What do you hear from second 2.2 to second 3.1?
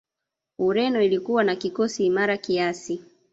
kiasi